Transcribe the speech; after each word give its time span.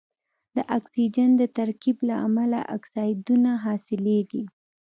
د 0.55 0.57
اکسیجن 0.77 1.29
د 1.37 1.43
ترکیب 1.57 1.97
له 2.09 2.15
امله 2.27 2.59
اکسایدونه 2.75 3.51
حاصلیږي. 3.65 4.43